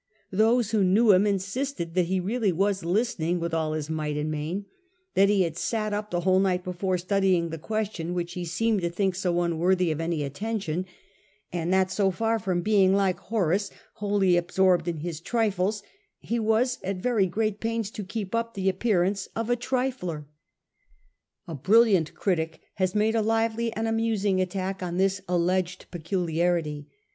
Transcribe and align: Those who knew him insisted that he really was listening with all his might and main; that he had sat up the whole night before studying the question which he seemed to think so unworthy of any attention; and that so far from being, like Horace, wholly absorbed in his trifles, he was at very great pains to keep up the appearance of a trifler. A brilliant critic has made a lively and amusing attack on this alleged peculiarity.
Those 0.31 0.71
who 0.71 0.83
knew 0.83 1.11
him 1.11 1.27
insisted 1.27 1.93
that 1.93 2.07
he 2.07 2.19
really 2.19 2.51
was 2.51 2.83
listening 2.83 3.39
with 3.39 3.53
all 3.53 3.73
his 3.73 3.87
might 3.87 4.17
and 4.17 4.31
main; 4.31 4.65
that 5.13 5.29
he 5.29 5.43
had 5.43 5.55
sat 5.55 5.93
up 5.93 6.09
the 6.09 6.21
whole 6.21 6.39
night 6.39 6.63
before 6.63 6.97
studying 6.97 7.49
the 7.49 7.59
question 7.59 8.15
which 8.15 8.33
he 8.33 8.43
seemed 8.43 8.81
to 8.81 8.89
think 8.89 9.13
so 9.13 9.39
unworthy 9.43 9.91
of 9.91 10.01
any 10.01 10.23
attention; 10.23 10.87
and 11.53 11.71
that 11.71 11.91
so 11.91 12.09
far 12.09 12.39
from 12.39 12.63
being, 12.63 12.95
like 12.95 13.19
Horace, 13.19 13.69
wholly 13.93 14.37
absorbed 14.37 14.87
in 14.87 15.01
his 15.01 15.19
trifles, 15.21 15.83
he 16.19 16.39
was 16.39 16.79
at 16.81 16.95
very 16.97 17.27
great 17.27 17.59
pains 17.59 17.91
to 17.91 18.03
keep 18.03 18.33
up 18.33 18.55
the 18.55 18.69
appearance 18.69 19.27
of 19.35 19.51
a 19.51 19.55
trifler. 19.55 20.25
A 21.47 21.53
brilliant 21.53 22.15
critic 22.15 22.59
has 22.77 22.95
made 22.95 23.13
a 23.13 23.21
lively 23.21 23.71
and 23.73 23.87
amusing 23.87 24.41
attack 24.41 24.81
on 24.81 24.97
this 24.97 25.21
alleged 25.27 25.85
peculiarity. 25.91 26.87